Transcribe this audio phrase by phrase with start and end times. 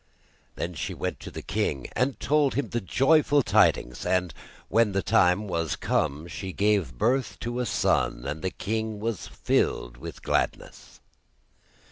[0.55, 4.33] Then she went to the king, and told him the joyful tidings, and
[4.67, 9.27] when the time was come she gave birth to a son, and the king was
[9.27, 11.01] filled with gladness.